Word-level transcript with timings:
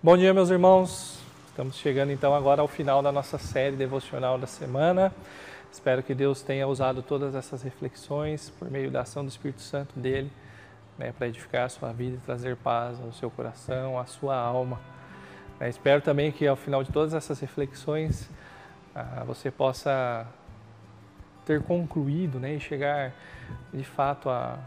Bom 0.00 0.16
dia, 0.16 0.32
meus 0.32 0.48
irmãos. 0.48 1.18
Estamos 1.48 1.74
chegando 1.74 2.12
então 2.12 2.32
agora 2.32 2.62
ao 2.62 2.68
final 2.68 3.02
da 3.02 3.10
nossa 3.10 3.36
série 3.36 3.74
devocional 3.74 4.38
da 4.38 4.46
semana. 4.46 5.12
Espero 5.72 6.04
que 6.04 6.14
Deus 6.14 6.40
tenha 6.40 6.68
usado 6.68 7.02
todas 7.02 7.34
essas 7.34 7.62
reflexões 7.62 8.48
por 8.48 8.70
meio 8.70 8.92
da 8.92 9.00
ação 9.00 9.24
do 9.24 9.28
Espírito 9.28 9.60
Santo 9.60 9.98
dele, 9.98 10.30
né, 10.96 11.10
para 11.10 11.26
edificar 11.26 11.64
a 11.64 11.68
sua 11.68 11.92
vida 11.92 12.16
e 12.16 12.20
trazer 12.20 12.54
paz 12.54 13.00
ao 13.00 13.12
seu 13.12 13.28
coração, 13.28 13.98
à 13.98 14.06
sua 14.06 14.36
alma. 14.36 14.80
É, 15.58 15.68
espero 15.68 16.00
também 16.00 16.30
que 16.30 16.46
ao 16.46 16.54
final 16.54 16.84
de 16.84 16.92
todas 16.92 17.12
essas 17.12 17.40
reflexões 17.40 18.30
ah, 18.94 19.24
você 19.26 19.50
possa 19.50 20.28
ter 21.44 21.60
concluído 21.60 22.38
né, 22.38 22.54
e 22.54 22.60
chegar 22.60 23.12
de 23.74 23.82
fato 23.82 24.30
à, 24.30 24.60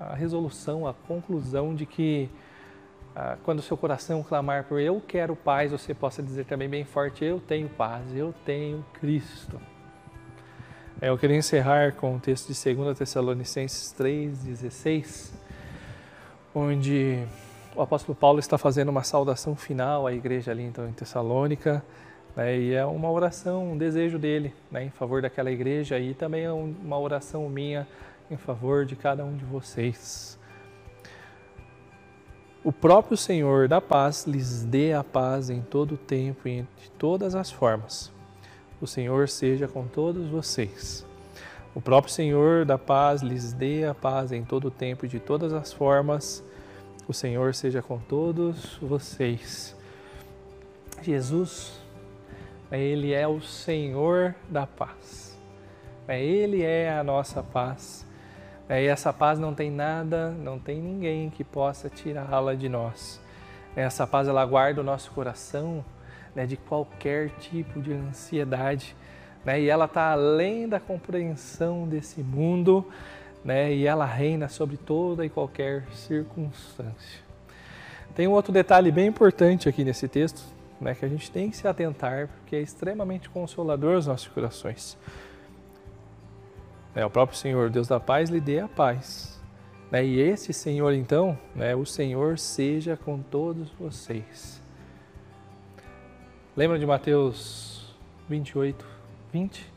à 0.00 0.14
resolução, 0.14 0.84
à 0.84 0.92
conclusão 0.92 1.72
de 1.76 1.86
que 1.86 2.28
quando 3.44 3.60
o 3.60 3.62
seu 3.62 3.76
coração 3.76 4.22
clamar 4.22 4.64
por 4.64 4.80
eu 4.80 5.00
quero 5.06 5.36
paz, 5.36 5.70
você 5.70 5.94
possa 5.94 6.22
dizer 6.22 6.46
também 6.46 6.68
bem 6.68 6.84
forte: 6.84 7.24
eu 7.24 7.40
tenho 7.40 7.68
paz, 7.68 8.04
eu 8.14 8.34
tenho 8.44 8.84
Cristo. 8.94 9.60
É, 11.00 11.08
eu 11.08 11.18
queria 11.18 11.36
encerrar 11.36 11.92
com 11.92 12.16
o 12.16 12.20
texto 12.20 12.52
de 12.52 12.74
2 12.74 12.96
Tessalonicenses 12.96 13.94
3,16, 13.98 15.32
onde 16.54 17.24
o 17.76 17.82
apóstolo 17.82 18.16
Paulo 18.16 18.38
está 18.38 18.56
fazendo 18.56 18.88
uma 18.88 19.02
saudação 19.02 19.54
final 19.56 20.06
à 20.06 20.12
igreja 20.12 20.52
ali 20.52 20.62
então, 20.62 20.88
em 20.88 20.92
Tessalônica. 20.92 21.84
Né, 22.34 22.58
e 22.58 22.74
é 22.74 22.84
uma 22.84 23.10
oração, 23.10 23.72
um 23.72 23.78
desejo 23.78 24.18
dele 24.18 24.54
né, 24.70 24.84
em 24.84 24.90
favor 24.90 25.20
daquela 25.20 25.50
igreja 25.50 25.98
e 25.98 26.14
também 26.14 26.44
é 26.44 26.52
uma 26.52 26.98
oração 26.98 27.48
minha 27.48 27.86
em 28.30 28.36
favor 28.36 28.84
de 28.84 28.96
cada 28.96 29.24
um 29.24 29.36
de 29.36 29.44
vocês. 29.44 30.38
O 32.64 32.72
próprio 32.72 33.14
Senhor 33.14 33.68
da 33.68 33.78
paz 33.78 34.26
lhes 34.26 34.64
dê 34.64 34.94
a 34.94 35.04
paz 35.04 35.50
em 35.50 35.60
todo 35.60 35.96
o 35.96 35.98
tempo 35.98 36.48
e 36.48 36.62
de 36.62 36.90
todas 36.98 37.34
as 37.34 37.50
formas. 37.50 38.10
O 38.80 38.86
Senhor 38.86 39.28
seja 39.28 39.68
com 39.68 39.86
todos 39.86 40.28
vocês. 40.28 41.06
O 41.74 41.80
próprio 41.80 42.10
Senhor 42.10 42.64
da 42.64 42.78
paz 42.78 43.20
lhes 43.20 43.52
dê 43.52 43.84
a 43.84 43.94
paz 43.94 44.32
em 44.32 44.42
todo 44.42 44.68
o 44.68 44.70
tempo 44.70 45.04
e 45.04 45.08
de 45.08 45.20
todas 45.20 45.52
as 45.52 45.74
formas. 45.74 46.42
O 47.06 47.12
Senhor 47.12 47.54
seja 47.54 47.82
com 47.82 47.98
todos 47.98 48.78
vocês. 48.80 49.76
Jesus 51.02 51.84
ele 52.72 53.12
é 53.12 53.28
o 53.28 53.40
Senhor 53.40 54.34
da 54.48 54.66
paz. 54.66 55.38
Ele 56.08 56.62
é 56.62 56.92
a 56.92 57.04
nossa 57.04 57.42
paz. 57.42 58.06
E 58.68 58.86
essa 58.86 59.12
paz 59.12 59.38
não 59.38 59.54
tem 59.54 59.70
nada, 59.70 60.30
não 60.30 60.58
tem 60.58 60.80
ninguém 60.80 61.28
que 61.28 61.44
possa 61.44 61.90
tirá-la 61.90 62.54
de 62.54 62.68
nós. 62.68 63.20
Essa 63.76 64.06
paz 64.06 64.26
ela 64.28 64.44
guarda 64.46 64.80
o 64.80 64.84
nosso 64.84 65.10
coração 65.10 65.84
né, 66.34 66.46
de 66.46 66.56
qualquer 66.56 67.30
tipo 67.40 67.80
de 67.80 67.92
ansiedade. 67.92 68.96
Né, 69.44 69.60
e 69.60 69.68
ela 69.68 69.84
está 69.84 70.12
além 70.12 70.66
da 70.66 70.80
compreensão 70.80 71.86
desse 71.86 72.22
mundo 72.22 72.86
né, 73.44 73.74
e 73.74 73.86
ela 73.86 74.06
reina 74.06 74.48
sobre 74.48 74.76
toda 74.76 75.24
e 75.24 75.28
qualquer 75.28 75.84
circunstância. 75.92 77.22
Tem 78.14 78.26
um 78.26 78.32
outro 78.32 78.52
detalhe 78.52 78.90
bem 78.90 79.08
importante 79.08 79.68
aqui 79.68 79.84
nesse 79.84 80.08
texto, 80.08 80.42
né, 80.80 80.94
que 80.94 81.04
a 81.04 81.08
gente 81.08 81.30
tem 81.30 81.50
que 81.50 81.56
se 81.56 81.68
atentar, 81.68 82.28
porque 82.28 82.56
é 82.56 82.60
extremamente 82.60 83.28
consolador 83.28 83.96
aos 83.96 84.06
nossos 84.06 84.28
corações. 84.28 84.96
É, 86.94 87.04
o 87.04 87.10
próprio 87.10 87.36
Senhor, 87.36 87.70
Deus 87.70 87.88
da 87.88 87.98
paz, 87.98 88.30
lhe 88.30 88.40
dê 88.40 88.60
a 88.60 88.68
paz. 88.68 89.40
Né, 89.90 90.04
e 90.04 90.20
esse 90.20 90.52
Senhor, 90.52 90.92
então, 90.92 91.38
né, 91.54 91.74
o 91.74 91.84
Senhor 91.84 92.38
seja 92.38 92.96
com 92.96 93.20
todos 93.20 93.70
vocês. 93.72 94.60
Lembra 96.56 96.78
de 96.78 96.86
Mateus 96.86 97.94
28, 98.28 98.86
20? 99.32 99.72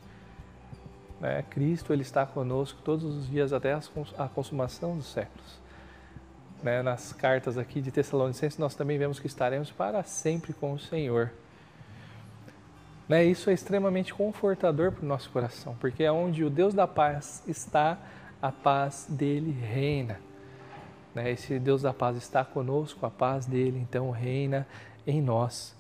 Né, 1.19 1.44
Cristo 1.50 1.91
ele 1.91 2.03
está 2.03 2.25
conosco 2.25 2.79
todos 2.83 3.03
os 3.03 3.27
dias 3.27 3.51
até 3.51 3.73
a 3.73 4.27
consumação 4.27 4.95
dos 4.95 5.07
séculos 5.07 5.67
né, 6.61 6.81
nas 6.81 7.13
cartas 7.13 7.57
aqui 7.57 7.81
de 7.81 7.91
Tessalonicenses, 7.91 8.57
nós 8.57 8.75
também 8.75 8.97
vemos 8.97 9.19
que 9.19 9.27
estaremos 9.27 9.72
para 9.72 10.03
sempre 10.03 10.53
com 10.53 10.73
o 10.73 10.79
Senhor. 10.79 11.31
Né, 13.07 13.23
isso 13.23 13.50
é 13.50 13.53
extremamente 13.53 14.13
confortador 14.13 14.91
para 14.91 15.03
o 15.03 15.07
nosso 15.07 15.29
coração, 15.29 15.75
porque 15.79 16.03
é 16.03 16.12
onde 16.12 16.44
o 16.44 16.50
Deus 16.50 16.73
da 16.73 16.85
paz 16.85 17.41
está, 17.47 17.97
a 18.41 18.51
paz 18.51 19.07
dele 19.09 19.51
reina. 19.51 20.19
Né, 21.16 21.31
esse 21.31 21.57
Deus 21.57 21.81
da 21.81 21.94
paz 21.94 22.18
está 22.18 22.44
conosco, 22.44 23.06
a 23.06 23.09
paz 23.09 23.45
dele 23.45 23.79
então 23.79 24.12
reina 24.12 24.68
em 25.06 25.22
nós. 25.22 25.78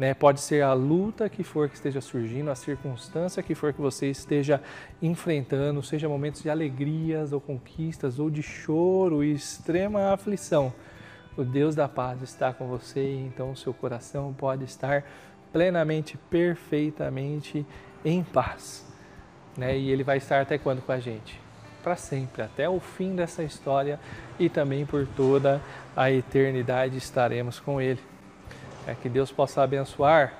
Né? 0.00 0.14
Pode 0.14 0.40
ser 0.40 0.62
a 0.62 0.72
luta 0.72 1.28
que 1.28 1.44
for 1.44 1.68
que 1.68 1.74
esteja 1.74 2.00
surgindo, 2.00 2.50
a 2.50 2.54
circunstância 2.54 3.42
que 3.42 3.54
for 3.54 3.74
que 3.74 3.82
você 3.82 4.06
esteja 4.06 4.62
enfrentando, 5.02 5.82
seja 5.82 6.08
momentos 6.08 6.42
de 6.42 6.48
alegrias 6.48 7.34
ou 7.34 7.40
conquistas, 7.42 8.18
ou 8.18 8.30
de 8.30 8.42
choro 8.42 9.22
e 9.22 9.34
extrema 9.34 10.14
aflição. 10.14 10.72
O 11.36 11.44
Deus 11.44 11.74
da 11.74 11.86
paz 11.86 12.22
está 12.22 12.50
com 12.50 12.66
você 12.66 13.12
e 13.12 13.26
então 13.26 13.50
o 13.50 13.56
seu 13.56 13.74
coração 13.74 14.32
pode 14.32 14.64
estar 14.64 15.04
plenamente, 15.52 16.16
perfeitamente 16.30 17.66
em 18.04 18.22
paz. 18.22 18.86
Né? 19.56 19.76
E 19.76 19.90
ele 19.90 20.04
vai 20.04 20.18
estar 20.18 20.40
até 20.40 20.58
quando 20.58 20.82
com 20.82 20.92
a 20.92 20.98
gente? 20.98 21.40
Para 21.82 21.96
sempre, 21.96 22.42
até 22.42 22.68
o 22.68 22.78
fim 22.78 23.14
dessa 23.14 23.42
história 23.42 23.98
e 24.38 24.48
também 24.48 24.84
por 24.84 25.06
toda 25.06 25.60
a 25.96 26.10
eternidade 26.10 26.96
estaremos 26.96 27.58
com 27.58 27.80
ele. 27.80 28.00
É, 28.86 28.94
que 28.94 29.08
Deus 29.08 29.30
possa 29.30 29.62
abençoar 29.62 30.34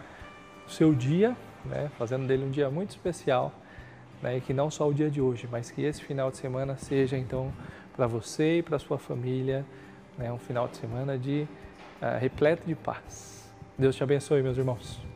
o 0.67 0.71
seu 0.71 0.95
dia, 0.95 1.37
né, 1.65 1.91
fazendo 1.99 2.27
dele 2.27 2.45
um 2.45 2.51
dia 2.51 2.71
muito 2.71 2.91
especial. 2.91 3.53
Né, 4.23 4.37
e 4.37 4.41
que 4.41 4.53
não 4.53 4.71
só 4.71 4.87
o 4.87 4.93
dia 4.93 5.11
de 5.11 5.21
hoje, 5.21 5.49
mas 5.51 5.71
que 5.71 5.83
esse 5.83 6.03
final 6.03 6.31
de 6.31 6.37
semana 6.37 6.77
seja 6.77 7.17
então 7.17 7.51
para 7.97 8.07
você 8.07 8.59
e 8.59 8.63
para 8.63 8.79
sua 8.79 8.99
família 8.99 9.65
né, 10.21 10.31
um 10.31 10.39
final 10.39 10.69
de 10.69 10.77
semana 10.77 11.19
de 11.19 11.47
uh, 12.03 12.19
repleto 12.21 12.67
de 12.67 12.75
paz. 12.75 13.40
Deus 13.81 13.97
te 13.97 14.03
abençoe, 14.03 14.43
meus 14.43 14.59
irmãos. 14.59 15.10